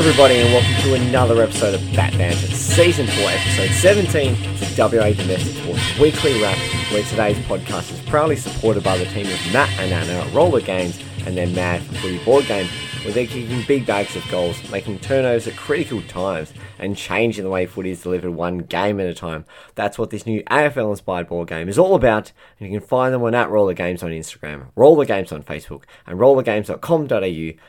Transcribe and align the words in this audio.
everybody, 0.00 0.36
and 0.36 0.50
welcome 0.54 0.82
to 0.82 0.94
another 0.94 1.42
episode 1.42 1.74
of 1.74 1.94
Batt 1.94 2.16
Banter, 2.16 2.46
Season 2.54 3.06
4, 3.06 3.16
Episode 3.28 3.70
17. 3.70 4.32
the 4.32 4.74
WA 4.78 5.12
Domestic 5.12 5.62
Sports 5.62 5.98
Weekly 5.98 6.40
Wrap, 6.40 6.56
where 6.90 7.02
today's 7.02 7.36
podcast 7.40 7.92
is 7.92 8.00
proudly 8.08 8.36
supported 8.36 8.82
by 8.82 8.96
the 8.96 9.04
team 9.04 9.26
of 9.26 9.52
Matt 9.52 9.68
and 9.78 9.92
Anna 9.92 10.24
at 10.24 10.32
Roller 10.32 10.62
Games 10.62 10.98
and 11.26 11.36
their 11.36 11.48
Mad 11.48 11.82
for 11.82 11.96
Footy 11.96 12.16
board 12.24 12.46
game, 12.46 12.66
where 13.02 13.12
they're 13.12 13.26
kicking 13.26 13.62
big 13.68 13.84
bags 13.84 14.16
of 14.16 14.26
goals, 14.30 14.56
making 14.70 15.00
turnovers 15.00 15.46
at 15.46 15.56
critical 15.56 16.00
times, 16.04 16.54
and 16.78 16.96
changing 16.96 17.44
the 17.44 17.50
way 17.50 17.66
footy 17.66 17.90
is 17.90 18.02
delivered 18.02 18.30
one 18.30 18.56
game 18.56 19.00
at 19.00 19.06
a 19.06 19.12
time. 19.12 19.44
That's 19.74 19.98
what 19.98 20.08
this 20.08 20.24
new 20.24 20.42
AFL 20.44 20.92
inspired 20.92 21.28
board 21.28 21.48
game 21.48 21.68
is 21.68 21.78
all 21.78 21.94
about, 21.94 22.32
and 22.58 22.72
you 22.72 22.80
can 22.80 22.88
find 22.88 23.12
them 23.12 23.22
on 23.22 23.34
at 23.34 23.50
Roller 23.50 23.74
Games 23.74 24.02
on 24.02 24.12
Instagram, 24.12 24.68
Roller 24.76 25.04
Games 25.04 25.30
on 25.30 25.42
Facebook, 25.42 25.82
and 26.06 26.18
rollergames.com.au 26.18 27.60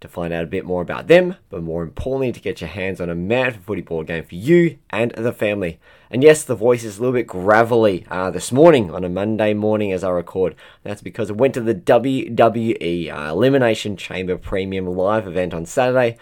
to 0.00 0.08
find 0.08 0.32
out 0.32 0.44
a 0.44 0.48
bit 0.48 0.64
more 0.64 0.82
about 0.82 1.06
them, 1.06 1.36
but 1.48 1.62
more 1.62 1.82
importantly, 1.82 2.32
to 2.32 2.40
get 2.40 2.60
your 2.60 2.68
hands 2.68 3.00
on 3.00 3.08
a 3.08 3.14
mad 3.14 3.54
for 3.54 3.60
footy 3.60 3.80
board 3.82 4.06
game 4.06 4.24
for 4.24 4.34
you 4.34 4.78
and 4.90 5.10
the 5.12 5.32
family. 5.32 5.78
And 6.10 6.22
yes, 6.22 6.44
the 6.44 6.54
voice 6.54 6.84
is 6.84 6.98
a 6.98 7.00
little 7.00 7.14
bit 7.14 7.26
gravelly 7.26 8.06
uh, 8.10 8.30
this 8.30 8.52
morning 8.52 8.92
on 8.92 9.04
a 9.04 9.08
Monday 9.08 9.54
morning 9.54 9.92
as 9.92 10.04
I 10.04 10.10
record. 10.10 10.54
That's 10.82 11.02
because 11.02 11.30
I 11.30 11.34
went 11.34 11.54
to 11.54 11.60
the 11.60 11.74
WWE 11.74 13.12
uh, 13.12 13.32
Elimination 13.32 13.96
Chamber 13.96 14.36
Premium 14.36 14.86
live 14.86 15.26
event 15.26 15.54
on 15.54 15.66
Saturday. 15.66 16.18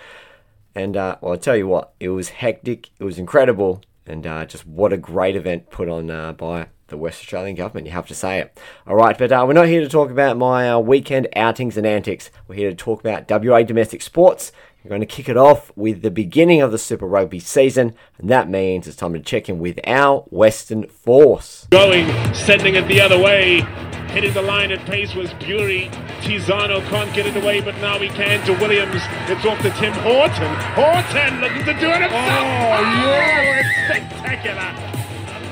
And 0.74 0.96
uh, 0.96 1.16
well, 1.20 1.32
I'll 1.32 1.38
tell 1.38 1.56
you 1.56 1.68
what, 1.68 1.92
it 2.00 2.08
was 2.08 2.30
hectic, 2.30 2.90
it 2.98 3.04
was 3.04 3.18
incredible, 3.18 3.82
and 4.06 4.26
uh, 4.26 4.44
just 4.44 4.66
what 4.66 4.92
a 4.92 4.96
great 4.96 5.36
event 5.36 5.70
put 5.70 5.88
on 5.88 6.10
uh, 6.10 6.32
by 6.32 6.68
the 6.88 6.96
West 6.96 7.20
Australian 7.20 7.56
government, 7.56 7.86
you 7.86 7.92
have 7.92 8.06
to 8.08 8.14
say 8.14 8.38
it. 8.38 8.58
All 8.86 8.96
right, 8.96 9.16
but 9.16 9.32
uh, 9.32 9.44
we're 9.46 9.54
not 9.54 9.68
here 9.68 9.80
to 9.80 9.88
talk 9.88 10.10
about 10.10 10.36
my 10.36 10.70
uh, 10.70 10.78
weekend 10.78 11.28
outings 11.34 11.76
and 11.76 11.86
antics. 11.86 12.30
We're 12.46 12.56
here 12.56 12.70
to 12.70 12.76
talk 12.76 13.00
about 13.00 13.30
WA 13.30 13.62
domestic 13.62 14.02
sports. 14.02 14.52
We're 14.84 14.90
going 14.90 15.00
to 15.00 15.06
kick 15.06 15.30
it 15.30 15.36
off 15.38 15.72
with 15.76 16.02
the 16.02 16.10
beginning 16.10 16.60
of 16.60 16.70
the 16.70 16.76
Super 16.76 17.06
Rugby 17.06 17.40
season, 17.40 17.94
and 18.18 18.28
that 18.28 18.50
means 18.50 18.86
it's 18.86 18.98
time 18.98 19.14
to 19.14 19.20
check 19.20 19.48
in 19.48 19.58
with 19.58 19.80
our 19.86 20.20
Western 20.28 20.86
Force. 20.88 21.66
Going, 21.70 22.06
sending 22.34 22.74
it 22.74 22.86
the 22.86 23.00
other 23.00 23.18
way. 23.18 23.62
Hitting 24.08 24.34
the 24.34 24.42
line 24.42 24.70
at 24.70 24.84
pace 24.86 25.14
was 25.14 25.32
Bury. 25.34 25.88
Tizzano 26.20 26.86
can't 26.88 27.12
get 27.14 27.26
it 27.26 27.34
away, 27.34 27.62
but 27.62 27.74
now 27.78 27.98
he 27.98 28.08
can 28.08 28.44
to 28.44 28.52
Williams. 28.52 29.00
It's 29.26 29.44
off 29.46 29.58
to 29.62 29.70
Tim 29.70 29.94
Horton. 29.94 30.54
Horton 30.74 31.40
looking 31.40 31.64
to 31.64 31.72
do 31.80 31.88
it 31.88 32.02
himself. 32.02 32.12
Oh, 32.12 32.82
yeah, 32.82 33.60
it's 33.60 34.10
spectacular. 34.10 34.93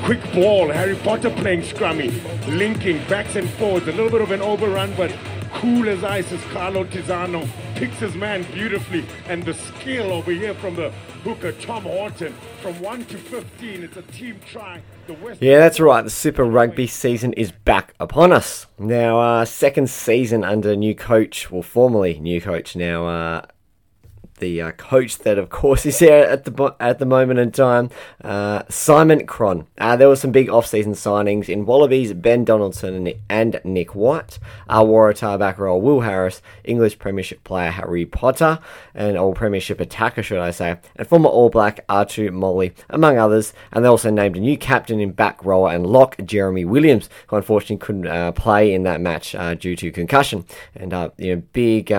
Quick 0.04 0.32
ball, 0.32 0.68
Harry 0.70 0.96
Potter 0.96 1.30
playing 1.30 1.62
scrummy, 1.62 2.10
linking 2.58 2.98
backs 3.08 3.36
and 3.36 3.48
forwards, 3.50 3.86
a 3.86 3.92
little 3.92 4.10
bit 4.10 4.20
of 4.20 4.32
an 4.32 4.42
overrun, 4.42 4.92
but 4.96 5.16
cool 5.54 5.88
as 5.88 6.02
ice 6.02 6.32
is 6.32 6.42
Carlo 6.46 6.84
Tizzano 6.84 7.48
picks 7.76 7.98
his 7.98 8.14
man 8.14 8.42
beautifully, 8.52 9.04
and 9.28 9.44
the 9.44 9.54
skill 9.54 10.12
over 10.12 10.32
here 10.32 10.54
from 10.54 10.74
the 10.74 10.90
hooker 11.22 11.52
Tom 11.52 11.84
Horton 11.84 12.34
from 12.60 12.80
1 12.80 13.04
to 13.06 13.18
15, 13.18 13.84
it's 13.84 13.96
a 13.96 14.02
team 14.02 14.40
try. 14.46 14.82
Yeah, 15.40 15.58
that's 15.58 15.78
right. 15.78 16.02
The 16.02 16.10
Super 16.10 16.44
Rugby 16.44 16.86
season 16.86 17.32
is 17.34 17.52
back 17.52 17.94
upon 18.00 18.32
us. 18.32 18.66
Now, 18.78 19.20
uh, 19.20 19.44
second 19.44 19.88
season 19.88 20.42
under 20.42 20.74
new 20.74 20.94
coach, 20.94 21.50
well, 21.50 21.62
formerly 21.62 22.18
new 22.18 22.40
coach 22.40 22.74
now, 22.74 23.06
uh, 23.06 23.46
the 24.42 24.60
uh, 24.60 24.72
coach 24.72 25.18
that, 25.18 25.38
of 25.38 25.48
course, 25.48 25.86
is 25.90 26.00
here 26.00 26.24
at 26.24 26.44
the 26.44 26.74
at 26.78 26.98
the 26.98 27.06
moment 27.06 27.38
in 27.38 27.52
time, 27.52 27.88
uh, 28.22 28.64
Simon 28.68 29.26
Cron. 29.26 29.66
Uh, 29.78 29.96
there 29.96 30.08
were 30.08 30.16
some 30.16 30.32
big 30.32 30.50
off-season 30.50 30.92
signings 30.92 31.48
in 31.48 31.64
Wallabies, 31.64 32.12
Ben 32.12 32.44
Donaldson 32.44 33.14
and 33.30 33.60
Nick, 33.64 33.94
White, 33.94 34.38
uh, 34.68 34.82
Waratah 34.82 35.38
back 35.38 35.58
row 35.58 35.78
Will 35.78 36.00
Harris, 36.00 36.42
English 36.64 36.98
Premiership 36.98 37.42
player 37.44 37.70
Harry 37.70 38.04
Potter, 38.04 38.58
and 38.94 39.16
All 39.16 39.32
Premiership 39.32 39.80
attacker, 39.80 40.22
should 40.22 40.40
I 40.40 40.50
say, 40.50 40.76
and 40.96 41.08
former 41.08 41.28
All 41.28 41.48
Black 41.48 41.86
Atu 41.86 42.28
Moli, 42.30 42.74
among 42.90 43.16
others. 43.16 43.54
And 43.70 43.84
they 43.84 43.88
also 43.88 44.10
named 44.10 44.36
a 44.36 44.40
new 44.40 44.58
captain 44.58 44.98
in 45.00 45.12
back 45.12 45.42
rower 45.44 45.70
and 45.70 45.86
lock 45.86 46.16
Jeremy 46.24 46.64
Williams, 46.64 47.08
who 47.28 47.36
unfortunately 47.36 47.76
couldn't 47.76 48.08
uh, 48.08 48.32
play 48.32 48.74
in 48.74 48.82
that 48.82 49.00
match 49.00 49.36
uh, 49.36 49.54
due 49.54 49.76
to 49.76 49.92
concussion. 49.92 50.44
And 50.74 50.92
you 51.16 51.36
know, 51.36 51.42
big. 51.52 51.92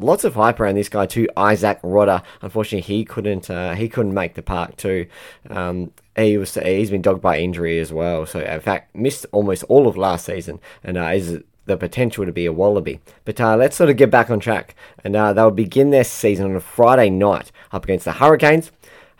Lots 0.00 0.22
of 0.22 0.36
hype 0.36 0.60
around 0.60 0.76
this 0.76 0.88
guy 0.88 1.06
too, 1.06 1.28
Isaac 1.36 1.82
Rodda. 1.82 2.22
Unfortunately, 2.40 2.82
he 2.82 3.04
couldn't 3.04 3.50
uh, 3.50 3.74
he 3.74 3.88
couldn't 3.88 4.14
make 4.14 4.34
the 4.34 4.42
park 4.42 4.76
too. 4.76 5.06
Um, 5.50 5.90
he 6.14 6.38
was 6.38 6.54
he's 6.54 6.90
been 6.90 7.02
dogged 7.02 7.20
by 7.20 7.38
injury 7.38 7.80
as 7.80 7.92
well. 7.92 8.24
So 8.24 8.38
in 8.38 8.60
fact, 8.60 8.94
missed 8.94 9.26
almost 9.32 9.64
all 9.64 9.88
of 9.88 9.96
last 9.96 10.26
season, 10.26 10.60
and 10.84 10.96
uh, 10.96 11.06
is 11.06 11.40
the 11.64 11.76
potential 11.76 12.24
to 12.24 12.32
be 12.32 12.46
a 12.46 12.52
wallaby. 12.52 13.00
But 13.24 13.40
uh, 13.40 13.56
let's 13.56 13.76
sort 13.76 13.90
of 13.90 13.96
get 13.96 14.10
back 14.10 14.30
on 14.30 14.38
track, 14.38 14.76
and 15.02 15.16
uh, 15.16 15.32
they'll 15.32 15.50
begin 15.50 15.90
their 15.90 16.04
season 16.04 16.46
on 16.46 16.56
a 16.56 16.60
Friday 16.60 17.10
night 17.10 17.50
up 17.72 17.84
against 17.84 18.04
the 18.04 18.12
Hurricanes. 18.12 18.70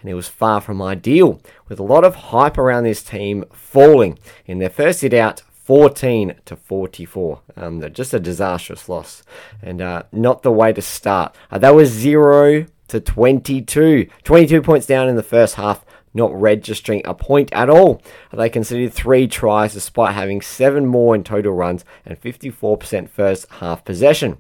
And 0.01 0.09
it 0.09 0.15
was 0.15 0.29
far 0.29 0.61
from 0.61 0.81
ideal, 0.81 1.41
with 1.69 1.81
a 1.81 1.83
lot 1.85 2.05
of 2.05 2.15
hype 2.15 2.57
around 2.57 2.85
this 2.85 3.03
team 3.03 3.45
falling 3.53 4.17
in 4.47 4.61
their 4.61 4.71
first 4.71 5.01
hit 5.01 5.13
out 5.13 5.43
14 5.69 6.35
to 6.47 6.57
44. 6.57 7.43
Um, 7.55 7.93
just 7.93 8.15
a 8.15 8.19
disastrous 8.19 8.89
loss, 8.89 9.23
and 9.61 9.83
uh, 9.83 10.05
not 10.13 10.43
the 10.43 10.51
way 10.51 10.73
to 10.73 10.81
start. 10.81 11.37
Uh, 11.51 11.59
that 11.59 11.75
was 11.75 11.91
0 11.91 12.65
to 12.89 13.01
22. 13.01 14.09
22 14.25 14.63
points 14.63 14.87
down 14.87 15.11
in 15.11 15.17
the 15.17 15.23
first 15.23 15.57
half, 15.57 15.85
not 16.15 16.33
registering 16.33 17.03
a 17.05 17.13
point 17.13 17.53
at 17.53 17.69
all. 17.69 18.01
They 18.33 18.49
conceded 18.49 18.95
three 18.95 19.29
tries 19.29 19.75
despite 19.75 20.15
having 20.15 20.41
seven 20.41 20.87
more 20.87 21.15
in 21.15 21.23
total 21.23 21.53
runs 21.53 21.85
and 22.07 22.19
54% 22.19 23.11
first 23.11 23.47
half 23.51 23.85
possession. 23.85 24.39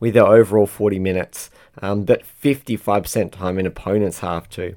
With 0.00 0.12
their 0.12 0.26
overall 0.26 0.66
40 0.66 0.98
minutes, 0.98 1.48
um, 1.80 2.04
but 2.04 2.24
55% 2.42 3.32
time 3.32 3.58
in 3.58 3.64
opponent's 3.64 4.18
half 4.18 4.50
too. 4.50 4.76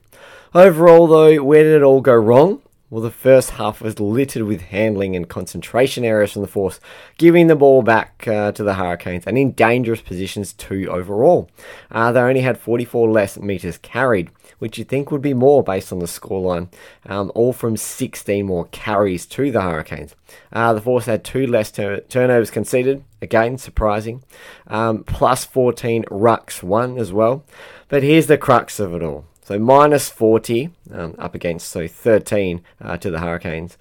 Overall, 0.56 1.06
though, 1.06 1.44
where 1.44 1.64
did 1.64 1.76
it 1.76 1.84
all 1.84 2.00
go 2.00 2.16
wrong? 2.16 2.62
Well, 2.94 3.02
the 3.02 3.10
first 3.10 3.50
half 3.50 3.82
was 3.82 4.00
littered 4.00 4.44
with 4.44 4.62
handling 4.62 5.16
and 5.16 5.28
concentration 5.28 6.06
errors 6.06 6.34
from 6.34 6.44
the 6.44 6.48
force, 6.48 6.80
giving 7.18 7.48
the 7.48 7.56
ball 7.56 7.82
back 7.82 8.28
uh, 8.28 8.52
to 8.52 8.64
the 8.64 8.76
Hurricanes 8.76 9.26
and 9.26 9.36
in 9.36 9.54
dangerous 9.54 10.00
positions 10.00 10.54
too 10.54 10.88
overall. 10.92 11.50
Uh, 11.90 12.12
they 12.12 12.20
only 12.20 12.42
had 12.42 12.60
44 12.60 13.10
less 13.10 13.40
metres 13.40 13.80
carried, 13.80 14.30
which 14.60 14.78
you'd 14.78 14.90
think 14.90 15.10
would 15.10 15.24
be 15.24 15.34
more 15.34 15.64
based 15.64 15.92
on 15.92 15.98
the 15.98 16.06
scoreline, 16.06 16.72
um, 17.08 17.32
all 17.34 17.52
from 17.52 17.78
16 17.78 18.46
more 18.46 18.66
carries 18.66 19.26
to 19.26 19.50
the 19.50 19.64
Hurricanes. 19.64 20.14
Uh, 20.52 20.74
the 20.74 20.82
force 20.82 21.08
had 21.08 21.24
two 21.24 21.48
less 21.48 21.72
tur- 21.72 22.02
turnovers 22.02 22.52
conceded, 22.52 23.04
again 23.24 23.58
surprising, 23.58 24.22
um, 24.68 25.04
plus 25.04 25.46
14 25.46 26.04
rucks 26.12 26.62
won 26.62 27.00
as 27.00 27.12
well. 27.12 27.44
But 27.90 28.04
here's 28.04 28.28
the 28.28 28.38
crux 28.38 28.80
of 28.80 28.94
it 28.94 29.02
all. 29.02 29.26
So 29.44 29.60
minus 29.60 30.10
40 30.10 30.70
um, 30.92 31.16
up 31.20 31.36
against 31.36 31.70
so 31.70 31.88
13 31.88 32.62
uh, 32.82 32.98
to 32.98 33.12
the 33.12 33.20
Hurricanes 33.20 33.78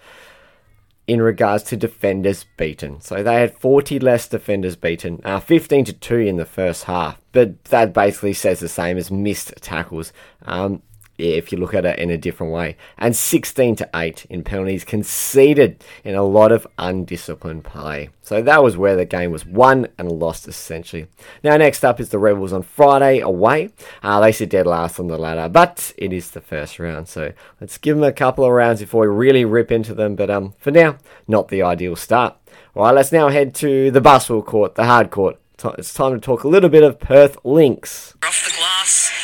in 1.07 1.21
regards 1.21 1.65
to 1.65 1.77
defenders 1.77 2.45
beaten. 2.57 3.01
So 3.01 3.23
they 3.23 3.41
had 3.41 3.59
40 3.59 3.99
less 3.99 4.29
defenders 4.29 4.77
beaten, 4.77 5.21
uh, 5.25 5.41
15 5.41 5.85
to 5.87 5.93
2 5.93 6.17
in 6.19 6.37
the 6.37 6.45
first 6.45 6.85
half. 6.85 7.21
But 7.33 7.65
that 7.67 7.93
basically 7.93 8.35
says 8.35 8.61
the 8.61 8.69
same 8.69 8.97
as 8.97 9.11
missed 9.11 9.53
tackles. 9.61 10.13
Um, 10.43 10.83
if 11.23 11.53
you 11.53 11.59
look 11.59 11.75
at 11.75 11.85
it 11.85 11.99
in 11.99 12.11
a 12.11 12.19
different 12.19 12.53
way. 12.53 12.77
And 12.99 13.15
16 13.15 13.77
to 13.77 13.91
8 13.95 14.27
in 14.27 14.45
penalties 14.45 14.85
conceded 14.85 15.83
in 16.05 16.15
a 16.15 16.23
lot 16.23 16.53
of 16.53 16.67
undisciplined 16.79 17.65
play. 17.65 18.11
So 18.23 18.43
that 18.43 18.63
was 18.63 18.77
where 18.77 18.97
the 18.97 19.05
game 19.05 19.31
was 19.31 19.45
won 19.45 19.89
and 19.99 20.11
lost 20.11 20.49
essentially. 20.49 21.07
Now, 21.43 21.57
next 21.57 21.85
up 21.85 22.01
is 22.01 22.11
the 22.11 22.19
Rebels 22.19 22.53
on 22.53 22.63
Friday 22.63 23.21
away. 23.21 23.71
Uh, 24.03 24.21
they 24.21 24.33
sit 24.33 24.51
dead 24.51 24.67
last 24.67 24.99
on 24.99 25.09
the 25.09 25.19
ladder, 25.19 25.49
but 25.49 25.93
it 25.97 26.13
is 26.13 26.31
the 26.31 26.41
first 26.41 26.79
round. 26.79 27.09
So 27.09 27.33
let's 27.61 27.79
give 27.79 27.97
them 27.97 28.05
a 28.05 28.13
couple 28.13 28.45
of 28.45 28.53
rounds 28.53 28.81
before 28.81 29.03
we 29.03 29.15
really 29.15 29.45
rip 29.45 29.73
into 29.73 29.95
them. 29.95 30.15
But 30.15 30.31
um, 30.31 30.55
for 30.59 30.71
now, 30.71 30.99
not 31.27 31.49
the 31.49 31.63
ideal 31.63 31.97
start. 31.97 32.37
All 32.75 32.85
right, 32.85 32.95
let's 32.95 33.13
now 33.13 33.29
head 33.29 33.55
to 33.57 33.91
the 33.91 34.01
Buswell 34.01 34.43
Court, 34.43 34.77
the 34.77 34.87
hard 34.87 35.11
court. 35.11 35.39
It's 35.79 35.95
time 35.95 36.13
to 36.15 36.19
talk 36.19 36.43
a 36.43 36.49
little 36.49 36.71
bit 36.71 36.83
of 36.83 36.99
Perth 36.99 37.37
Lynx. 37.45 38.15
Off 38.25 38.45
the 38.45 38.57
glass, 38.57 39.22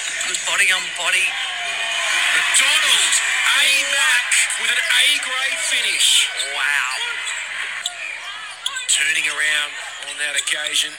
Turning 8.99 9.31
around 9.31 9.71
on 10.11 10.19
that 10.19 10.35
occasion 10.35 10.91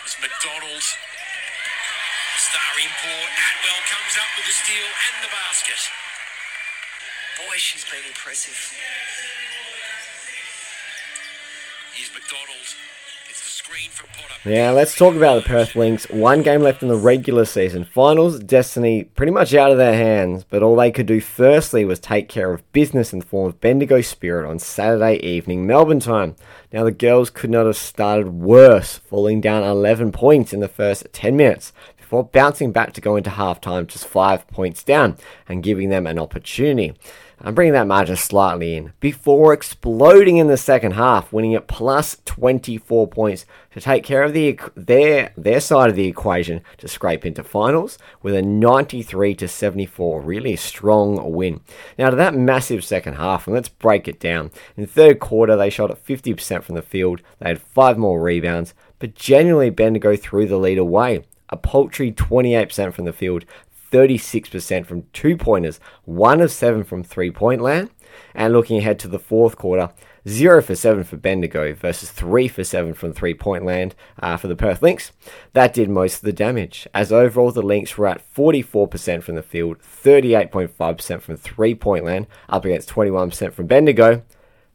was 0.00 0.16
McDonald. 0.24 0.80
Star 2.40 2.72
import. 2.80 3.28
Atwell 3.28 3.82
comes 3.92 4.16
up 4.16 4.30
with 4.40 4.48
the 4.48 4.56
steal 4.56 4.88
and 4.88 5.14
the 5.20 5.28
basket. 5.28 5.76
Boy, 7.36 7.60
she's 7.60 7.84
been 7.84 8.00
impressive. 8.08 8.56
Here's 11.92 12.08
McDonald. 12.16 12.68
Yeah, 14.44 14.70
let's 14.72 14.96
talk 14.96 15.14
about 15.14 15.36
the 15.36 15.48
Perth 15.48 15.76
Lynx. 15.76 16.08
One 16.10 16.42
game 16.42 16.62
left 16.62 16.82
in 16.82 16.88
the 16.88 16.96
regular 16.96 17.44
season. 17.44 17.84
Finals, 17.84 18.40
destiny 18.40 19.04
pretty 19.04 19.30
much 19.30 19.54
out 19.54 19.70
of 19.70 19.78
their 19.78 19.94
hands, 19.94 20.42
but 20.42 20.64
all 20.64 20.74
they 20.74 20.90
could 20.90 21.06
do 21.06 21.20
firstly 21.20 21.84
was 21.84 22.00
take 22.00 22.28
care 22.28 22.52
of 22.52 22.72
business 22.72 23.12
in 23.12 23.20
the 23.20 23.24
form 23.24 23.46
of 23.46 23.60
Bendigo 23.60 24.00
Spirit 24.00 24.50
on 24.50 24.58
Saturday 24.58 25.16
evening 25.18 25.64
Melbourne 25.64 26.00
time. 26.00 26.34
Now, 26.72 26.82
the 26.82 26.90
girls 26.90 27.30
could 27.30 27.50
not 27.50 27.66
have 27.66 27.76
started 27.76 28.30
worse, 28.30 28.98
falling 28.98 29.40
down 29.40 29.62
11 29.62 30.10
points 30.10 30.52
in 30.52 30.58
the 30.58 30.66
first 30.66 31.06
10 31.12 31.36
minutes 31.36 31.72
before 31.96 32.24
bouncing 32.24 32.72
back 32.72 32.92
to 32.94 33.00
go 33.00 33.14
into 33.14 33.30
halftime 33.30 33.86
just 33.86 34.06
five 34.06 34.46
points 34.48 34.82
down 34.82 35.16
and 35.48 35.62
giving 35.62 35.88
them 35.88 36.06
an 36.06 36.18
opportunity. 36.18 36.94
I'm 37.44 37.56
bringing 37.56 37.72
that 37.72 37.88
margin 37.88 38.14
slightly 38.14 38.76
in 38.76 38.92
before 39.00 39.52
exploding 39.52 40.36
in 40.36 40.46
the 40.46 40.56
second 40.56 40.92
half, 40.92 41.32
winning 41.32 41.52
it 41.52 41.66
plus 41.66 42.18
24 42.24 43.08
points 43.08 43.46
to 43.72 43.80
take 43.80 44.04
care 44.04 44.22
of 44.22 44.32
the 44.32 44.60
their 44.76 45.32
their 45.36 45.58
side 45.58 45.90
of 45.90 45.96
the 45.96 46.06
equation 46.06 46.60
to 46.78 46.86
scrape 46.86 47.26
into 47.26 47.42
finals 47.42 47.98
with 48.22 48.36
a 48.36 48.42
93 48.42 49.34
to 49.34 49.48
74 49.48 50.20
really 50.20 50.54
strong 50.54 51.32
win. 51.32 51.60
Now 51.98 52.10
to 52.10 52.16
that 52.16 52.34
massive 52.34 52.84
second 52.84 53.14
half, 53.14 53.48
and 53.48 53.54
let's 53.54 53.68
break 53.68 54.06
it 54.06 54.20
down. 54.20 54.52
In 54.76 54.84
the 54.84 54.86
third 54.86 55.18
quarter, 55.18 55.56
they 55.56 55.70
shot 55.70 55.90
at 55.90 56.04
50% 56.04 56.62
from 56.62 56.76
the 56.76 56.82
field. 56.82 57.22
They 57.40 57.48
had 57.48 57.60
five 57.60 57.98
more 57.98 58.22
rebounds, 58.22 58.72
but 59.00 59.16
genuinely 59.16 59.70
Bendigo 59.70 60.14
threw 60.14 60.46
the 60.46 60.58
lead 60.58 60.78
away. 60.78 61.24
A 61.48 61.56
paltry 61.56 62.12
28% 62.12 62.94
from 62.94 63.04
the 63.04 63.12
field, 63.12 63.44
36% 63.92 64.86
from 64.86 65.04
two 65.12 65.36
pointers, 65.36 65.78
one 66.04 66.40
of 66.40 66.50
seven 66.50 66.82
from 66.82 67.04
three 67.04 67.30
point 67.30 67.60
land. 67.60 67.90
And 68.34 68.52
looking 68.52 68.78
ahead 68.78 68.98
to 69.00 69.08
the 69.08 69.18
fourth 69.18 69.56
quarter, 69.56 69.90
0 70.28 70.62
for 70.62 70.74
7 70.74 71.02
for 71.04 71.16
Bendigo 71.16 71.74
versus 71.74 72.10
3 72.10 72.46
for 72.48 72.62
7 72.62 72.94
from 72.94 73.12
three 73.12 73.34
point 73.34 73.64
land 73.64 73.94
uh, 74.20 74.36
for 74.36 74.48
the 74.48 74.56
Perth 74.56 74.82
Lynx. 74.82 75.12
That 75.52 75.74
did 75.74 75.90
most 75.90 76.16
of 76.16 76.22
the 76.22 76.32
damage, 76.32 76.86
as 76.94 77.12
overall 77.12 77.50
the 77.50 77.62
Lynx 77.62 77.98
were 77.98 78.06
at 78.06 78.22
44% 78.34 79.22
from 79.22 79.34
the 79.34 79.42
field, 79.42 79.78
38.5% 79.80 81.22
from 81.22 81.36
three 81.36 81.74
point 81.74 82.04
land, 82.04 82.26
up 82.48 82.64
against 82.64 82.90
21% 82.90 83.52
from 83.52 83.66
Bendigo, 83.66 84.22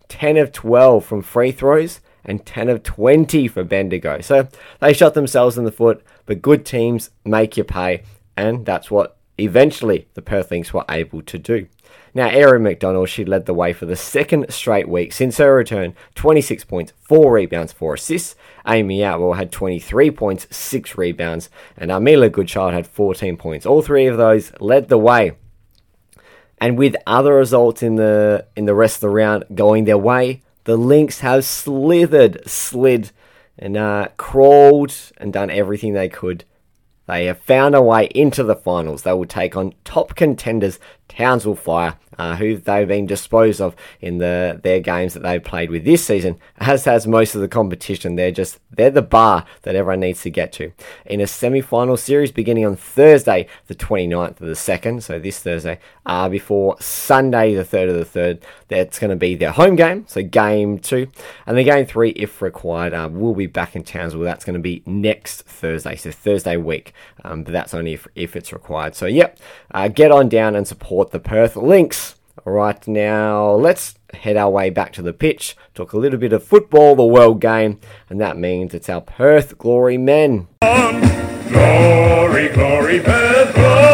10 0.10 0.38
of 0.38 0.52
12 0.52 1.06
from 1.06 1.22
free 1.22 1.52
throws, 1.52 2.02
and 2.26 2.46
10 2.46 2.68
of 2.68 2.84
20 2.84 3.48
for 3.48 3.64
Bendigo. 3.64 4.20
So 4.20 4.50
they 4.82 4.92
shot 4.92 5.14
themselves 5.14 5.58
in 5.58 5.64
the 5.64 5.72
foot, 5.72 6.04
but 6.26 6.42
good 6.42 6.66
teams 6.66 7.10
make 7.24 7.56
you 7.56 7.64
pay, 7.64 8.04
and 8.38 8.66
that's 8.66 8.90
what 8.90 9.18
eventually 9.38 10.08
the 10.14 10.22
Perth 10.22 10.52
Lynx 10.52 10.74
were 10.74 10.86
able 10.90 11.22
to 11.24 11.38
do. 11.38 11.68
Now, 12.14 12.30
Erin 12.30 12.64
McDonald, 12.64 13.10
she 13.10 13.26
led 13.26 13.46
the 13.46 13.54
way 13.54 13.74
for 13.74 13.86
the 13.86 13.96
second 13.96 14.52
straight 14.52 14.88
week 14.88 15.14
since 15.14 15.38
her 15.38 15.56
return 15.56 15.94
26 16.16 16.64
points, 16.64 16.94
4 17.02 17.32
rebounds, 17.34 17.74
4 17.74 17.96
assists. 17.96 18.36
Amy 18.68 19.04
Atwell 19.04 19.34
had 19.34 19.52
23 19.52 20.12
points, 20.12 20.48
6 20.50 20.98
rebounds, 20.98 21.50
and 21.76 21.92
Amila 21.92 22.32
Goodchild 22.32 22.74
had 22.74 22.88
14 22.88 23.38
points. 23.38 23.66
All 23.66 23.82
three 23.82 24.08
of 24.08 24.18
those 24.18 24.52
led 24.60 24.90
the 24.90 24.98
way. 24.98 25.34
And 26.60 26.78
with 26.78 26.96
other 27.06 27.36
results 27.36 27.84
in 27.84 27.96
the 27.96 28.48
in 28.56 28.66
the 28.66 28.74
rest 28.74 28.98
of 28.98 29.02
the 29.02 29.10
round 29.10 29.46
going 29.54 29.86
their 29.86 29.98
way, 29.98 30.42
the 30.64 30.76
Lynx 30.76 31.20
have 31.20 31.46
slithered, 31.46 32.42
slid, 32.50 33.12
and 33.60 33.78
uh, 33.78 34.08
crawled 34.18 34.94
and 35.18 35.32
done 35.32 35.52
everything 35.52 35.94
they 35.94 36.10
could 36.10 36.46
they 37.08 37.26
have 37.26 37.40
found 37.40 37.74
a 37.74 37.82
way 37.82 38.06
into 38.14 38.44
the 38.44 38.56
finals. 38.56 39.04
They 39.04 39.14
will 39.14 39.26
take 39.26 39.56
on 39.56 39.74
top 39.86 40.16
contenders 40.16 40.80
Townsville 41.08 41.56
Fire, 41.56 41.96
uh, 42.18 42.36
who 42.36 42.58
they've 42.58 42.88
been 42.88 43.06
disposed 43.06 43.62
of 43.62 43.76
in 44.02 44.18
the 44.18 44.60
their 44.64 44.80
games 44.80 45.14
that 45.14 45.24
they've 45.24 45.44
played 45.44 45.70
with 45.70 45.86
this 45.86 46.06
season, 46.06 46.40
as 46.58 46.86
has 46.86 47.08
most 47.08 47.36
of 47.36 47.42
the 47.42 47.48
competition. 47.48 48.16
They're 48.16 48.32
just 48.32 48.60
they're 48.72 48.90
the 48.90 49.02
bar 49.02 49.46
that 49.64 49.76
everyone 49.76 50.02
needs 50.02 50.22
to 50.24 50.30
get 50.30 50.52
to. 50.54 50.72
In 51.06 51.22
a 51.22 51.28
semi-final 51.28 51.98
series 51.98 52.32
beginning 52.32 52.66
on 52.66 52.76
Thursday, 52.76 53.48
the 53.68 53.76
29th 53.76 54.42
of 54.42 54.48
the 54.48 54.56
second, 54.56 55.04
so 55.04 55.20
this 55.20 55.40
Thursday, 55.40 55.80
uh, 56.06 56.30
before 56.30 56.80
Sunday, 56.80 57.54
the 57.54 57.64
third 57.64 57.90
of 57.90 57.96
the 57.96 58.06
third, 58.06 58.40
that's 58.68 59.00
going 59.00 59.10
to 59.10 59.16
be 59.16 59.36
their 59.36 59.52
home 59.52 59.76
game, 59.76 60.06
so 60.08 60.22
game 60.22 60.80
two, 60.80 61.08
and 61.46 61.58
the 61.58 61.64
game 61.64 61.86
three, 61.86 62.10
if 62.12 62.42
required, 62.42 62.94
uh, 62.94 63.10
will 63.12 63.36
be 63.36 63.48
back 63.48 63.76
in 63.76 63.84
Townsville. 63.84 64.22
That's 64.22 64.46
going 64.46 64.56
to 64.56 64.60
be 64.60 64.84
next 64.86 65.44
Thursday, 65.44 65.96
so 65.96 66.12
Thursday 66.12 66.58
week, 66.58 66.94
um, 67.24 67.44
but 67.44 67.54
that's 67.54 67.74
only 67.74 67.94
if, 67.94 68.08
if 68.16 68.36
it's 68.36 68.54
required. 68.54 68.96
So 68.96 69.06
yep, 69.06 69.40
uh, 69.72 69.88
get 69.88 70.12
on 70.12 70.30
down 70.30 70.56
and 70.56 70.68
support 70.68 70.97
the 71.06 71.20
Perth 71.20 71.56
Lynx. 71.56 72.16
Right, 72.44 72.88
now 72.88 73.52
let's 73.52 73.96
head 74.14 74.38
our 74.38 74.50
way 74.50 74.70
back 74.70 74.94
to 74.94 75.02
the 75.02 75.14
pitch, 75.14 75.56
talk 75.76 75.94
a 75.94 75.98
little 75.98 76.20
bit 76.20 76.34
of 76.34 76.44
football, 76.44 76.96
the 76.96 77.06
world 77.06 77.42
game, 77.42 77.80
and 78.10 78.20
that 78.22 78.38
means 78.38 78.74
it's 78.74 78.90
our 78.90 79.02
Perth 79.02 79.58
Glory 79.58 79.98
men. 79.98 80.48
Glory, 80.62 82.50
glory, 82.50 83.00
Perth, 83.00 83.54
glory. 83.54 83.87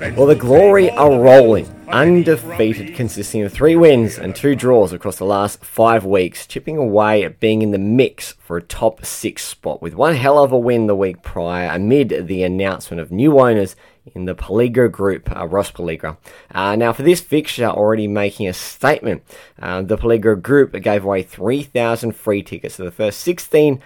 Well, 0.00 0.26
the 0.26 0.36
Glory 0.36 0.90
are 0.90 1.10
rolling, 1.10 1.66
undefeated, 1.88 2.94
consisting 2.94 3.42
of 3.42 3.52
three 3.52 3.74
wins 3.74 4.16
and 4.16 4.34
two 4.34 4.54
draws 4.54 4.92
across 4.92 5.16
the 5.16 5.24
last 5.24 5.64
five 5.64 6.04
weeks, 6.04 6.46
chipping 6.46 6.76
away 6.76 7.24
at 7.24 7.40
being 7.40 7.62
in 7.62 7.72
the 7.72 7.78
mix 7.78 8.34
for 8.34 8.56
a 8.56 8.62
top 8.62 9.04
six 9.04 9.44
spot, 9.44 9.82
with 9.82 9.96
one 9.96 10.14
hell 10.14 10.38
of 10.38 10.52
a 10.52 10.58
win 10.58 10.86
the 10.86 10.94
week 10.94 11.22
prior 11.22 11.68
amid 11.74 12.28
the 12.28 12.44
announcement 12.44 13.00
of 13.00 13.10
new 13.10 13.40
owners 13.40 13.74
in 14.14 14.24
the 14.24 14.36
Pelligra 14.36 14.90
group, 14.90 15.34
uh, 15.34 15.46
Ross 15.48 15.72
Pelligra. 15.72 16.16
Uh, 16.52 16.76
now, 16.76 16.92
for 16.92 17.02
this 17.02 17.20
fixture, 17.20 17.66
already 17.66 18.06
making 18.06 18.46
a 18.46 18.52
statement, 18.52 19.24
uh, 19.60 19.82
the 19.82 19.98
Pelligra 19.98 20.40
group 20.40 20.80
gave 20.80 21.04
away 21.04 21.24
3,000 21.24 22.12
free 22.12 22.42
tickets 22.44 22.76
to 22.76 22.84
the 22.84 22.92
first 22.92 23.20
16 23.20 23.82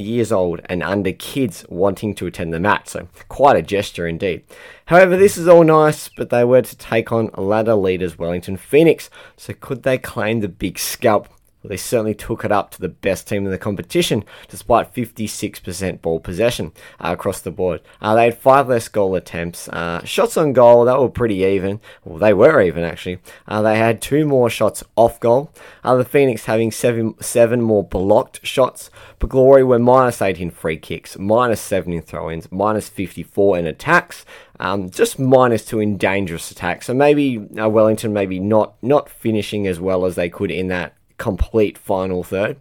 years 0.00 0.32
old 0.32 0.60
and 0.66 0.82
under 0.82 1.12
kids 1.12 1.64
wanting 1.68 2.14
to 2.16 2.26
attend 2.26 2.52
the 2.52 2.60
match. 2.60 2.88
So, 2.88 3.08
quite 3.28 3.56
a 3.56 3.62
gesture 3.62 4.06
indeed. 4.06 4.42
However, 4.86 5.16
this 5.16 5.36
is 5.36 5.48
all 5.48 5.64
nice, 5.64 6.08
but 6.08 6.30
they 6.30 6.44
were 6.44 6.62
to 6.62 6.76
take 6.76 7.12
on 7.12 7.30
ladder 7.36 7.74
leaders 7.74 8.18
Wellington 8.18 8.56
Phoenix. 8.56 9.10
So, 9.36 9.54
could 9.54 9.82
they 9.82 9.98
claim 9.98 10.40
the 10.40 10.48
big 10.48 10.78
scalp? 10.78 11.28
Well, 11.62 11.68
they 11.68 11.76
certainly 11.76 12.14
took 12.14 12.44
it 12.44 12.52
up 12.52 12.70
to 12.72 12.80
the 12.80 12.88
best 12.88 13.28
team 13.28 13.44
in 13.44 13.50
the 13.50 13.58
competition, 13.58 14.24
despite 14.48 14.94
56% 14.94 16.00
ball 16.00 16.18
possession 16.18 16.72
uh, 16.98 17.12
across 17.12 17.40
the 17.40 17.50
board. 17.50 17.82
Uh, 18.00 18.14
they 18.14 18.24
had 18.24 18.38
five 18.38 18.68
less 18.68 18.88
goal 18.88 19.14
attempts. 19.14 19.68
Uh, 19.68 20.02
shots 20.04 20.36
on 20.36 20.54
goal, 20.54 20.86
that 20.86 20.98
were 20.98 21.10
pretty 21.10 21.42
even. 21.44 21.80
Well, 22.04 22.18
they 22.18 22.32
were 22.32 22.62
even, 22.62 22.82
actually. 22.84 23.18
Uh, 23.46 23.60
they 23.60 23.76
had 23.76 24.00
two 24.00 24.24
more 24.24 24.48
shots 24.48 24.82
off 24.96 25.20
goal. 25.20 25.52
Uh, 25.84 25.96
the 25.96 26.04
Phoenix 26.04 26.46
having 26.46 26.70
seven, 26.70 27.14
seven 27.20 27.60
more 27.60 27.84
blocked 27.84 28.44
shots. 28.44 28.90
But 29.18 29.28
Glory 29.28 29.62
were 29.62 29.78
minus 29.78 30.22
8 30.22 30.40
in 30.40 30.50
free 30.50 30.78
kicks, 30.78 31.18
minus 31.18 31.60
7 31.60 31.92
in 31.92 32.00
throw 32.00 32.30
ins, 32.30 32.50
minus 32.50 32.88
54 32.88 33.58
in 33.58 33.66
attacks. 33.66 34.24
Um, 34.58 34.90
just 34.90 35.18
minus 35.18 35.64
two 35.64 35.80
in 35.80 35.96
dangerous 35.96 36.50
attacks. 36.50 36.86
So 36.86 36.92
maybe 36.92 37.48
uh, 37.58 37.68
Wellington 37.70 38.12
maybe 38.12 38.38
not 38.38 38.74
not 38.82 39.08
finishing 39.08 39.66
as 39.66 39.80
well 39.80 40.04
as 40.04 40.16
they 40.16 40.28
could 40.28 40.50
in 40.50 40.68
that 40.68 40.92
complete 41.20 41.78
final 41.78 42.24
third. 42.24 42.56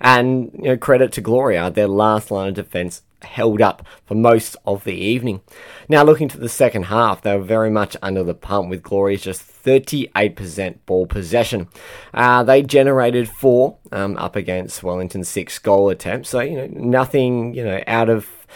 And 0.00 0.50
you 0.54 0.70
know, 0.70 0.76
credit 0.76 1.12
to 1.12 1.20
Gloria, 1.20 1.70
their 1.70 1.86
last 1.86 2.30
line 2.30 2.48
of 2.48 2.54
defence 2.54 3.02
held 3.22 3.60
up 3.60 3.84
for 4.06 4.14
most 4.14 4.56
of 4.64 4.84
the 4.84 4.94
evening. 4.94 5.40
Now, 5.88 6.04
looking 6.04 6.28
to 6.28 6.38
the 6.38 6.48
second 6.48 6.84
half, 6.84 7.22
they 7.22 7.36
were 7.36 7.42
very 7.42 7.70
much 7.70 7.96
under 8.00 8.22
the 8.22 8.34
pump 8.34 8.70
with 8.70 8.82
Gloria's 8.82 9.22
just 9.22 9.42
38% 9.42 10.78
ball 10.86 11.06
possession. 11.06 11.68
Uh, 12.14 12.42
they 12.44 12.62
generated 12.62 13.28
four 13.28 13.76
um, 13.92 14.16
up 14.16 14.36
against 14.36 14.82
Wellington's 14.82 15.28
six 15.28 15.58
goal 15.58 15.90
attempts, 15.90 16.30
so 16.30 16.40
you 16.40 16.56
know 16.56 16.68
nothing 16.72 17.54
you 17.54 17.64
know 17.64 17.82
out 17.86 18.08
of 18.08 18.46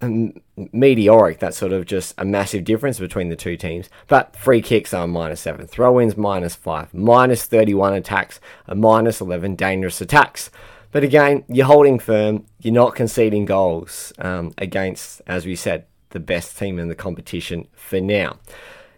um, 0.00 0.32
meteoric. 0.72 1.38
That's 1.38 1.56
sort 1.56 1.72
of 1.72 1.86
just 1.86 2.14
a 2.18 2.24
massive 2.24 2.64
difference 2.64 2.98
between 2.98 3.28
the 3.28 3.36
two 3.36 3.56
teams. 3.56 3.88
But 4.06 4.36
free 4.36 4.62
kicks 4.62 4.94
are 4.94 5.06
minus 5.06 5.40
seven, 5.40 5.66
throw 5.66 6.00
ins 6.00 6.16
minus 6.16 6.54
five, 6.54 6.92
minus 6.92 7.44
31 7.46 7.94
attacks, 7.94 8.40
and 8.66 8.80
minus 8.80 9.20
11 9.20 9.56
dangerous 9.56 10.00
attacks. 10.00 10.50
But 10.90 11.04
again, 11.04 11.44
you're 11.48 11.66
holding 11.66 11.98
firm, 11.98 12.46
you're 12.60 12.74
not 12.74 12.94
conceding 12.94 13.44
goals 13.44 14.12
um, 14.18 14.54
against, 14.56 15.20
as 15.26 15.44
we 15.44 15.54
said, 15.54 15.84
the 16.10 16.20
best 16.20 16.58
team 16.58 16.78
in 16.78 16.88
the 16.88 16.94
competition 16.94 17.68
for 17.74 18.00
now. 18.00 18.38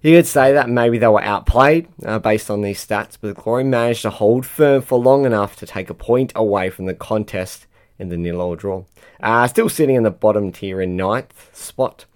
You 0.03 0.17
could 0.17 0.27
say 0.27 0.53
that 0.55 0.71
maybe 0.71 0.97
they 0.97 1.09
were 1.09 1.23
outplayed 1.23 1.89
uh, 2.07 2.19
based 2.19 2.51
on 2.51 2.63
these 2.63 2.85
stats, 2.85 3.19
but 3.21 3.35
the 3.35 3.43
Glory 3.43 3.65
managed 3.65 4.03
to 4.03 4.11
hold 4.11 4.47
firm 4.47 4.81
for 4.81 4.99
long 4.99 5.27
enough 5.27 5.57
to 5.57 5.67
take 5.67 5.91
a 5.91 5.95
point 5.95 6.33
away 6.35 6.71
from 6.71 6.87
the 6.87 6.95
contest 6.95 7.67
in 8.01 8.09
the 8.09 8.17
nil 8.17 8.41
all 8.41 8.57
draw. 8.57 8.85
Uh, 9.23 9.47
still 9.47 9.69
sitting 9.69 9.95
in 9.95 10.03
the 10.03 10.11
bottom 10.11 10.51
tier 10.51 10.81
in 10.81 10.97
ninth 10.97 11.51
spot. 11.53 12.07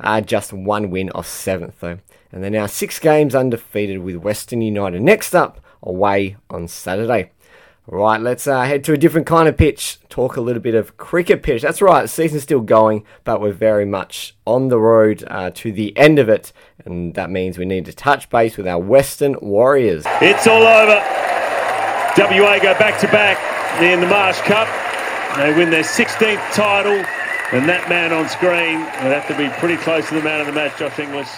Uh, 0.00 0.20
just 0.20 0.52
one 0.52 0.90
win 0.90 1.10
off 1.10 1.26
seventh 1.26 1.78
though. 1.80 1.98
And 2.32 2.42
they're 2.42 2.50
now 2.50 2.66
six 2.66 2.98
games 2.98 3.34
undefeated 3.34 3.98
with 3.98 4.16
Western 4.16 4.62
United 4.62 5.02
next 5.02 5.34
up 5.34 5.60
away 5.82 6.36
on 6.50 6.66
Saturday. 6.66 7.30
Right, 7.86 8.18
let's 8.18 8.46
uh, 8.46 8.62
head 8.62 8.82
to 8.84 8.94
a 8.94 8.96
different 8.96 9.26
kind 9.26 9.46
of 9.46 9.58
pitch. 9.58 9.98
Talk 10.08 10.36
a 10.36 10.40
little 10.40 10.62
bit 10.62 10.74
of 10.74 10.96
cricket 10.96 11.42
pitch. 11.42 11.60
That's 11.60 11.82
right, 11.82 12.00
the 12.00 12.08
season's 12.08 12.42
still 12.42 12.62
going, 12.62 13.04
but 13.24 13.42
we're 13.42 13.52
very 13.52 13.84
much 13.84 14.34
on 14.46 14.68
the 14.68 14.80
road 14.80 15.22
uh, 15.26 15.50
to 15.56 15.70
the 15.70 15.94
end 15.94 16.18
of 16.18 16.30
it, 16.30 16.50
and 16.86 17.14
that 17.14 17.28
means 17.28 17.58
we 17.58 17.66
need 17.66 17.84
to 17.84 17.92
touch 17.92 18.30
base 18.30 18.56
with 18.56 18.66
our 18.66 18.78
Western 18.80 19.36
Warriors. 19.42 20.04
It's 20.22 20.46
all 20.46 20.62
over. 20.62 20.96
WA 22.16 22.58
go 22.58 22.72
back 22.78 22.98
to 23.00 23.08
back 23.08 23.82
in 23.82 24.00
the 24.00 24.06
Marsh 24.06 24.40
Cup. 24.40 24.83
They 25.36 25.52
win 25.52 25.70
their 25.70 25.82
16th 25.82 26.52
title, 26.52 27.04
and 27.52 27.68
that 27.68 27.88
man 27.88 28.12
on 28.12 28.28
screen 28.28 28.78
would 28.78 29.12
have 29.12 29.26
to 29.26 29.36
be 29.36 29.48
pretty 29.58 29.76
close 29.76 30.08
to 30.08 30.14
the 30.14 30.22
man 30.22 30.40
of 30.40 30.46
the 30.46 30.52
match, 30.52 30.78
Josh 30.78 30.98
Inglis. 30.98 31.28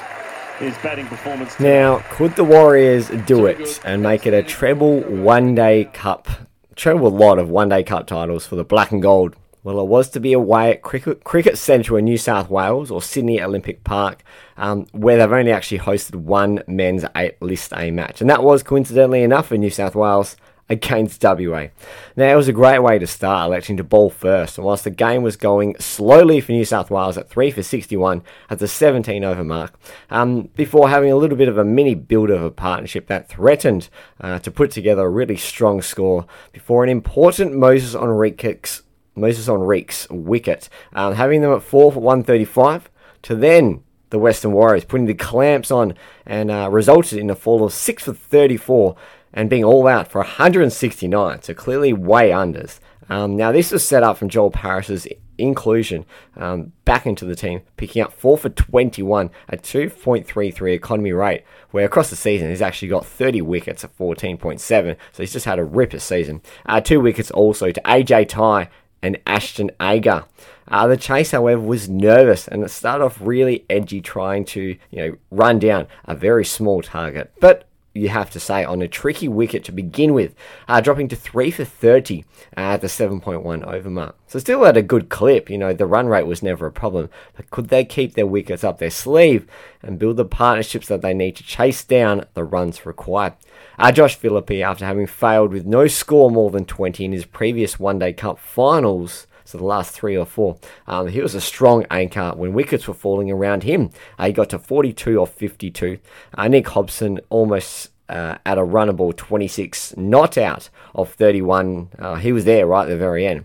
His 0.59 0.77
batting 0.79 1.07
performance. 1.07 1.59
Now, 1.61 2.03
could 2.11 2.35
the 2.37 2.45
Warriors 2.45 3.11
do 3.27 3.45
it 3.45 3.79
and 3.85 4.03
make 4.03 4.27
it 4.27 4.33
a 4.33 4.43
treble 4.43 5.01
one 5.01 5.55
day 5.55 5.85
cup? 5.93 6.29
Treble 6.75 7.11
lot 7.11 7.39
of 7.39 7.51
one 7.51 7.69
day 7.69 7.83
cup 7.83 8.07
titles 8.07 8.47
for 8.47 8.57
the 8.57 8.65
black 8.65 8.91
and 8.91 9.03
gold. 9.03 9.37
Well, 9.63 9.81
it 9.81 9.87
was 9.87 10.09
to 10.11 10.21
be 10.21 10.33
away 10.33 10.71
at 10.71 10.83
Cricket, 10.83 11.25
Cricket 11.25 11.59
Central 11.59 11.99
in 11.99 12.05
New 12.05 12.17
South 12.17 12.49
Wales 12.49 12.91
or 12.91 13.03
Sydney 13.03 13.43
Olympic 13.43 13.83
Park, 13.83 14.23
um, 14.57 14.87
where 14.93 15.19
they've 15.19 15.33
only 15.33 15.53
actually 15.53 15.81
hosted 15.81 16.15
one 16.15 16.63
men's 16.67 17.05
eight 17.17 17.41
list 17.43 17.73
A 17.77 17.91
match. 17.91 18.21
And 18.21 18.31
that 18.31 18.43
was 18.43 18.63
coincidentally 18.63 19.23
enough 19.23 19.53
in 19.53 19.61
New 19.61 19.71
South 19.71 19.95
Wales 19.95 20.37
against 20.69 21.23
WA. 21.23 21.69
Now, 22.17 22.33
it 22.33 22.37
was 22.37 22.49
a 22.49 22.53
great 22.53 22.81
way 22.81 22.99
to 22.99 23.07
start 23.07 23.47
electing 23.47 23.77
to 23.77 23.85
bowl 23.85 24.11
first, 24.11 24.59
and 24.59 24.65
whilst 24.65 24.85
the 24.85 24.91
game 24.91 25.23
was 25.23 25.37
going 25.37 25.77
slowly 25.79 26.41
for 26.41 26.53
New 26.53 26.65
South 26.65 26.91
Wales 26.91 27.17
at 27.17 27.29
3 27.29 27.51
for 27.53 27.63
61 27.63 28.23
at 28.51 28.59
the 28.59 28.67
17 28.67 29.23
over 29.23 29.45
mark, 29.45 29.79
um, 30.11 30.49
before 30.57 30.89
having 30.89 31.13
a 31.13 31.17
little 31.17 31.37
bit 31.37 31.49
of 31.49 31.59
a 31.59 31.65
mini 31.65 31.95
build 31.95 32.31
of 32.31 32.43
a 32.43 32.51
partnership 32.51 33.07
that 33.07 33.29
threatened 33.29 33.89
uh, 34.21 34.39
to 34.41 34.51
put 34.51 34.71
together 34.71 35.03
a 35.03 35.11
really 35.11 35.37
strong 35.37 35.81
score 35.81 36.27
before 36.53 36.83
an 36.83 36.91
important 36.91 37.53
Moises 37.53 37.95
Henriques, 37.95 38.83
Moises 39.17 39.49
Henriques 39.49 40.11
wicket, 40.11 40.69
um, 40.95 41.15
having 41.15 41.43
them 41.43 41.53
at 41.53 41.63
4 41.63 41.93
for 41.93 42.01
135 42.01 42.91
to 43.23 43.35
then 43.35 43.83
the 44.11 44.19
Western 44.19 44.53
Warriors 44.53 44.85
putting 44.85 45.07
the 45.07 45.15
clamps 45.15 45.71
on 45.71 45.95
and 46.25 46.51
uh, 46.51 46.69
resulted 46.71 47.19
in 47.19 47.29
a 47.29 47.35
fall 47.35 47.65
of 47.65 47.73
6 47.73 48.05
for 48.05 48.13
34 48.15 48.97
and 49.37 49.51
being 49.51 49.63
all 49.63 49.87
out 49.87 50.09
for 50.09 50.19
169, 50.19 51.43
so 51.43 51.55
clearly 51.55 51.93
way 51.93 52.31
unders. 52.31 52.81
Um, 53.09 53.37
now, 53.37 53.53
this 53.53 53.71
was 53.71 53.87
set 53.87 54.03
up 54.03 54.17
from 54.17 54.29
Joel 54.29 54.51
Paris's 54.51 55.07
inclusion 55.39 56.07
um, 56.37 56.73
back 56.85 57.07
into 57.07 57.25
the 57.25 57.37
team, 57.37 57.61
picking 57.77 58.03
up 58.03 58.13
4 58.13 58.39
for 58.39 58.49
21 58.49 59.31
at 59.49 59.63
2.33 59.63 60.75
economy 60.75 61.13
rate, 61.13 61.45
where 61.71 61.85
across 61.85 62.11
the 62.11 62.17
season 62.17 62.49
he's 62.49 62.63
actually 62.63 62.89
got 62.89 63.07
30 63.07 63.43
wickets 63.43 63.85
at 63.85 63.97
14.7, 63.97 64.97
so 65.13 65.23
he's 65.23 65.33
just 65.33 65.47
had 65.47 65.59
a 65.59 65.65
ripper 65.65 66.01
season. 66.01 66.41
Uh, 66.65 66.81
two 66.81 67.01
wickets 67.01 67.31
also 67.31 67.71
to 67.71 67.81
AJ 67.83 68.29
Tye 68.29 68.69
and 69.03 69.19
Ashton 69.27 69.71
Agar. 69.81 70.25
Uh, 70.69 70.87
the 70.89 70.97
chase, 70.97 71.31
however, 71.31 71.61
was 71.61 71.89
nervous 71.89 72.49
and 72.49 72.65
it 72.65 72.71
started 72.71 73.05
off 73.05 73.21
really 73.21 73.65
edgy, 73.71 74.01
trying 74.01 74.45
to 74.47 74.77
you 74.91 74.99
know 74.99 75.17
run 75.31 75.59
down 75.59 75.87
a 76.07 76.15
very 76.15 76.45
small 76.45 76.83
target, 76.83 77.33
but 77.39 77.69
you 77.97 78.09
have 78.09 78.31
to 78.31 78.41
say, 78.41 78.65
on 78.65 78.83
a 78.83 78.89
tricky 78.89 79.29
wicket 79.29 79.65
to 79.65 79.73
begin 79.73 80.13
with, 80.13 80.35
uh, 80.69 80.81
dropping 80.81 81.09
to 81.09 81.17
3 81.17 81.51
for 81.51 81.65
30 81.65 82.25
at 82.57 82.81
the 82.81 82.87
7.1 82.87 83.65
over 83.65 83.91
mark. 83.91 84.17
So 84.27 84.39
still 84.39 84.67
at 84.67 84.77
a 84.77 84.83
good 84.83 85.09
clip, 85.09 85.49
you 85.49 85.59
know, 85.59 85.73
the 85.73 85.87
run 85.87 86.07
rate 86.07 86.27
was 86.27 86.43
never 86.43 86.67
a 86.67 86.73
problem, 86.73 87.11
but 87.37 87.51
could 87.51 87.69
they 87.69 87.85
keep 87.85 88.15
their 88.15 88.27
wickets 88.27 88.65
up 88.65 88.79
their 88.79 88.91
sleeve 88.91 89.47
and 89.83 89.99
build 89.99 90.17
the 90.17 90.25
partnerships 90.25 90.89
that 90.89 91.03
they 91.03 91.15
need 91.15 91.37
to 91.37 91.43
chase 91.43 91.85
down 91.85 92.27
the 92.35 92.45
runs 92.45 92.85
required? 92.85 93.35
Uh, 93.79 93.93
Josh 93.93 94.17
Philippe, 94.17 94.63
after 94.63 94.85
having 94.85 95.07
failed 95.07 95.53
with 95.53 95.67
no 95.67 95.87
score 95.87 96.31
more 96.31 96.51
than 96.51 96.65
20 96.65 97.05
in 97.05 97.13
his 97.13 97.25
previous 97.25 97.79
One 97.79 97.99
Day 97.99 98.13
Cup 98.13 98.39
finals, 98.39 99.27
so 99.47 99.59
the 99.59 99.65
last 99.65 99.93
three 99.93 100.17
or 100.17 100.27
four. 100.27 100.59
Um, 100.87 101.09
he 101.09 101.21
was 101.21 101.35
a 101.35 101.41
strong 101.41 101.87
anchor 101.91 102.33
when 102.35 102.53
wickets 102.53 102.87
were 102.87 102.95
falling 102.95 103.31
around 103.31 103.63
him. 103.63 103.91
Uh, 104.19 104.27
he 104.27 104.33
got 104.33 104.51
to 104.51 104.59
42 104.59 105.19
or 105.19 105.27
52. 105.27 105.99
Uh, 106.35 106.49
Nick 106.49 106.69
Hobson 106.69 107.21
almost 107.31 107.91
uh, 108.09 108.39
at 108.45 108.59
a 108.59 108.63
runnable 108.63 109.17
26, 109.17 109.97
not 109.97 110.37
out 110.37 110.69
of 110.95 111.13
31. 111.15 111.91
Uh, 111.99 112.17
he 112.17 112.33
was 112.33 112.45
there 112.45 112.67
right 112.67 112.85
at 112.85 112.89
the 112.89 112.97
very 112.97 113.27
end. 113.27 113.45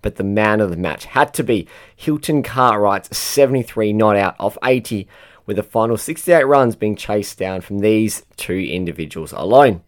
But 0.00 0.16
the 0.16 0.24
man 0.24 0.60
of 0.60 0.70
the 0.70 0.76
match 0.76 1.06
had 1.06 1.34
to 1.34 1.42
be 1.42 1.66
Hilton 1.94 2.42
Cartwright's 2.42 3.16
73 3.16 3.92
not 3.92 4.16
out 4.16 4.36
of 4.38 4.56
80, 4.64 5.08
with 5.44 5.56
the 5.56 5.62
final 5.62 5.96
68 5.96 6.44
runs 6.44 6.76
being 6.76 6.94
chased 6.94 7.38
down 7.38 7.62
from 7.62 7.80
these 7.80 8.22
two 8.36 8.54
individuals 8.54 9.32
alone. 9.32 9.82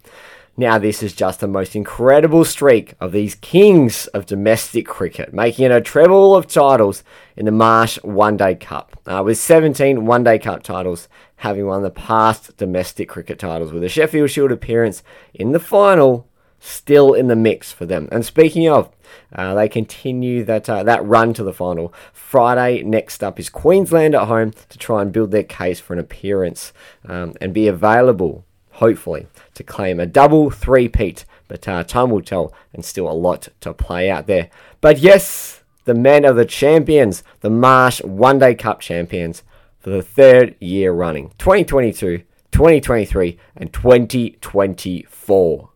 Now, 0.61 0.77
this 0.77 1.03
is 1.03 1.15
just 1.15 1.41
the 1.41 1.49
most 1.49 1.75
incredible 1.75 2.45
streak 2.45 2.93
of 3.01 3.13
these 3.13 3.35
kings 3.35 4.09
of 4.09 4.27
domestic 4.27 4.85
cricket, 4.85 5.33
making 5.33 5.65
it 5.65 5.71
a 5.71 5.81
treble 5.81 6.37
of 6.37 6.47
titles 6.47 7.03
in 7.35 7.47
the 7.47 7.51
Marsh 7.51 7.97
One 8.03 8.37
Day 8.37 8.57
Cup, 8.57 9.01
uh, 9.07 9.23
with 9.25 9.39
17 9.39 10.05
One 10.05 10.23
Day 10.23 10.39
Cup 10.39 10.63
titles, 10.63 11.09
having 11.37 11.65
won 11.65 11.83
the 11.83 11.89
past 11.89 12.59
domestic 12.59 13.09
cricket 13.09 13.39
titles, 13.39 13.73
with 13.73 13.83
a 13.85 13.89
Sheffield 13.89 14.29
Shield 14.29 14.53
appearance 14.53 15.03
in 15.33 15.53
the 15.53 15.61
final 15.61 16.29
still 16.59 17.15
in 17.15 17.29
the 17.29 17.37
mix 17.37 17.73
for 17.73 17.87
them. 17.87 18.07
And 18.13 18.23
speaking 18.23 18.69
of, 18.69 18.91
uh, 19.35 19.55
they 19.55 19.67
continue 19.67 20.45
that 20.45 20.69
uh, 20.69 20.83
that 20.83 21.03
run 21.07 21.33
to 21.35 21.43
the 21.43 21.55
final. 21.55 21.91
Friday 22.13 22.83
next 22.83 23.25
up 23.25 23.41
is 23.41 23.49
Queensland 23.49 24.15
at 24.15 24.29
home 24.29 24.53
to 24.69 24.77
try 24.77 25.01
and 25.01 25.11
build 25.11 25.31
their 25.31 25.43
case 25.43 25.81
for 25.81 25.95
an 25.95 25.99
appearance 25.99 26.75
um, 27.09 27.33
and 27.41 27.55
be 27.55 27.67
available 27.67 28.45
hopefully, 28.81 29.27
to 29.55 29.63
claim 29.63 30.01
a 30.01 30.07
double 30.07 30.51
three-peat. 30.51 31.25
But 31.49 31.69
uh, 31.69 31.85
time 31.85 32.11
will 32.11 32.23
tell, 32.23 32.53
and 32.73 32.85
still 32.85 33.09
a 33.09 33.13
lot 33.13 33.49
to 33.61 33.75
play 33.75 34.11
out 34.11 34.27
there. 34.27 34.51
But 34.81 34.99
yes, 34.99 35.63
the 35.85 35.95
men 35.95 36.25
are 36.25 36.33
the 36.33 36.45
champions, 36.45 37.23
the 37.41 37.51
Marsh 37.51 38.03
One 38.03 38.39
Day 38.39 38.55
Cup 38.55 38.81
champions 38.81 39.43
for 39.79 39.91
the 39.91 40.03
third 40.03 40.57
year 40.61 40.93
running 40.93 41.33
2022, 41.39 42.19
2023, 42.53 43.39
and 43.57 43.73
2024. 43.73 45.71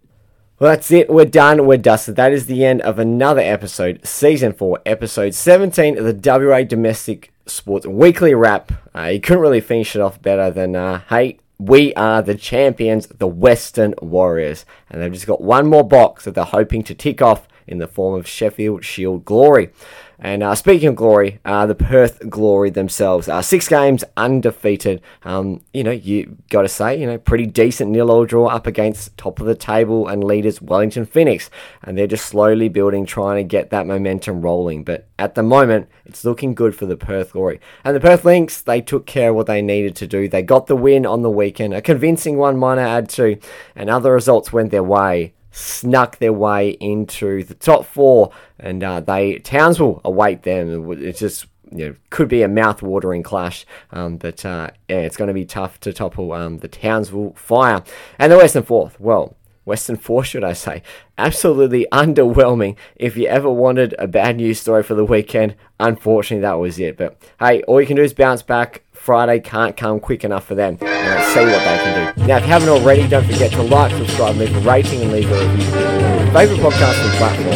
Well, 0.61 0.71
that's 0.71 0.91
it. 0.91 1.11
We're 1.11 1.25
done. 1.25 1.67
We're 1.67 1.79
dusted. 1.79 2.17
That 2.17 2.33
is 2.33 2.47
the 2.47 2.65
end 2.65 2.81
of 2.83 2.99
another 2.99 3.41
episode, 3.41 4.07
season 4.07 4.53
four, 4.53 4.81
episode 4.87 5.35
17 5.35 5.99
of 5.99 6.05
the 6.05 6.49
WA 6.49 6.63
Domestic 6.63 7.33
Sports 7.47 7.87
Weekly 7.87 8.35
Wrap. 8.35 8.73
Uh, 8.95 9.07
you 9.07 9.21
couldn't 9.21 9.43
really 9.43 9.61
finish 9.61 9.97
it 9.97 10.01
off 10.01 10.23
better 10.23 10.51
than, 10.51 10.77
uh, 10.77 11.01
hey, 11.09 11.39
we 11.67 11.95
are 11.95 12.23
the 12.23 12.35
champions, 12.35 13.07
the 13.07 13.27
Western 13.27 13.95
Warriors. 14.03 14.67
And 14.91 15.01
they've 15.01 15.13
just 15.13 15.27
got 15.27 15.41
one 15.41 15.67
more 15.67 15.87
box 15.87 16.25
that 16.25 16.35
they're 16.35 16.45
hoping 16.45 16.83
to 16.85 16.95
tick 16.95 17.23
off 17.23 17.49
in 17.67 17.79
the 17.79 17.89
form 17.89 18.19
of 18.19 18.27
Sheffield 18.27 18.85
Shield 18.85 19.25
Glory. 19.25 19.71
And 20.19 20.43
uh, 20.43 20.55
speaking 20.55 20.89
of 20.89 20.97
glory, 20.97 21.41
uh, 21.45 21.67
the 21.67 21.75
Perth 21.75 22.31
Glory 22.31 22.71
themselves, 22.71 23.29
uh, 23.29 23.43
six 23.43 23.69
games 23.69 24.05
undefeated. 24.17 25.03
Um, 25.25 25.63
you 25.73 25.83
know, 25.83 25.91
you 25.91 26.39
got 26.51 26.63
to 26.63 26.69
say, 26.69 26.99
you 26.99 27.07
know, 27.07 27.19
pretty 27.19 27.47
decent 27.47 27.91
nil-all 27.91 28.25
draw 28.25 28.47
up 28.47 28.67
against 28.67 29.17
top 29.19 29.41
of 29.41 29.47
the 29.47 29.55
table 29.55 30.09
and 30.09 30.23
leaders 30.23 30.63
Wellington 30.63 31.05
Phoenix, 31.05 31.51
and 31.83 31.99
they're 31.99 32.07
just 32.07 32.27
slowly 32.27 32.69
building, 32.69 33.07
trying 33.07 33.37
to 33.37 33.49
get 33.49 33.71
that 33.71 33.87
momentum 33.87 34.41
rolling. 34.41 34.85
But 34.85 35.09
at 35.19 35.35
the 35.35 35.43
moment, 35.43 35.89
it's 36.07 36.25
looking 36.25 36.55
good 36.55 36.77
for 36.77 36.87
the 36.87 36.97
Perth 36.97 37.33
Glory. 37.33 37.61
And 37.85 37.97
the 37.97 38.01
Perth 38.01 38.25
Lynx, 38.25 38.63
they 38.63 38.81
took 38.81 39.07
care 39.07 39.31
of 39.31 39.37
what 39.37 39.47
they 39.47 39.63
needed 39.63 39.97
to 39.97 40.07
do. 40.07 40.29
They 40.29 40.43
got 40.43 40.69
the 40.69 40.77
win 40.77 41.07
on 41.07 41.23
the 41.23 41.31
weekend, 41.31 41.75
a 41.75 41.83
convincing 41.83 42.37
one, 42.37 42.57
might 42.57 42.79
I 42.79 42.89
add 42.89 43.09
to, 43.11 43.37
and 43.75 43.91
other 43.91 44.13
results 44.13 44.53
went 44.53 44.71
their 44.71 44.85
way 44.85 45.35
snuck 45.55 46.19
their 46.19 46.33
way 46.33 46.71
into 46.81 47.45
the 47.45 47.55
top 47.55 47.87
four, 47.87 48.33
and 48.59 48.83
uh, 48.83 49.01
they 49.01 49.39
Townsville 49.39 50.01
await 50.05 50.43
them. 50.43 50.91
It's 51.01 51.21
just 51.21 51.47
you 51.71 51.89
know 51.89 51.95
could 52.11 52.29
be 52.29 52.43
a 52.43 52.49
mouth-watering 52.49 53.23
clash, 53.23 53.65
um, 53.93 54.17
but 54.17 54.45
uh, 54.45 54.71
yeah, 54.89 54.99
it's 54.99 55.17
going 55.17 55.29
to 55.29 55.35
be 55.35 55.45
tough 55.45 55.81
to 55.81 55.93
topple 55.93 56.33
um, 56.33 56.59
the 56.59 56.69
Townsville 56.69 57.35
Fire 57.37 57.83
and 58.19 58.31
the 58.31 58.37
Western 58.37 58.65
Fourth. 58.65 59.01
Well. 59.01 59.37
Western 59.67 59.97
Four, 59.97 60.25
should 60.25 60.45
I 60.45 60.53
say? 60.53 60.83
Absolutely 61.17 61.87
underwhelming. 61.91 62.77
If 62.97 63.17
you 63.17 63.29
ever 63.29 63.49
wanted 63.49 63.95
a 63.99 64.07
bad 64.07 64.37
news 64.37 64.61
story 64.61 64.83
for 64.83 64.93
the 64.93 65.07
weekend, 65.07 65.57
unfortunately 65.81 66.43
that 66.43 66.59
was 66.59 66.79
it. 66.79 66.99
But 66.99 67.17
hey, 67.41 67.63
all 67.63 67.81
you 67.81 67.87
can 67.87 67.97
do 67.97 68.03
is 68.03 68.13
bounce 68.13 68.43
back. 68.43 68.84
Friday 69.05 69.39
can't 69.39 69.77
come 69.77 70.01
quick 70.01 70.25
enough 70.25 70.47
for 70.47 70.55
them. 70.55 70.79
And 70.81 70.91
let's 70.91 71.35
see 71.35 71.41
what 71.41 71.59
they 71.59 71.79
can 71.79 72.17
do. 72.17 72.27
Now, 72.27 72.39
if 72.39 72.45
you 72.45 72.49
haven't 72.49 72.71
already, 72.71 73.07
don't 73.07 73.27
forget 73.27 73.53
to 73.53 73.63
like, 73.63 73.93
subscribe, 73.93 74.37
leave 74.37 74.57
a 74.57 74.61
rating, 74.61 75.03
and 75.03 75.13
leave 75.13 75.31
a 75.31 75.47
review 75.47 76.15
favourite 76.35 76.61
podcasting 76.61 77.17
platform, 77.17 77.53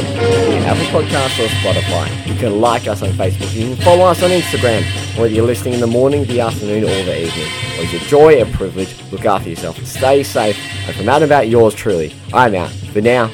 Apple 0.64 0.85
Podcasts 1.00 1.45
or 1.45 1.49
Spotify. 1.49 2.26
You 2.28 2.35
can 2.38 2.61
like 2.61 2.87
us 2.87 3.02
on 3.02 3.09
Facebook. 3.09 3.52
You 3.52 3.75
can 3.75 3.85
follow 3.85 4.05
us 4.05 4.23
on 4.23 4.31
Instagram, 4.31 4.85
whether 5.19 5.35
you're 5.35 5.47
listening 5.47 5.75
in 5.75 5.81
the 5.81 5.88
morning, 5.88 6.25
the 6.26 6.40
afternoon, 6.43 6.85
or 6.85 6.87
the 6.87 7.26
evening. 7.26 7.49
It's 7.81 7.95
a 7.95 8.09
joy 8.09 8.40
and 8.40 8.55
privilege. 8.55 8.95
Look 9.11 9.25
after 9.25 9.50
yourself. 9.50 9.85
Stay 9.85 10.23
safe. 10.23 10.57
And 10.87 10.95
from 10.95 11.09
out 11.09 11.25
about 11.25 11.49
yours 11.49 11.75
truly, 11.75 12.14
I'm 12.33 12.55
out. 12.55 12.71
For 12.71 13.00
now, 13.00 13.33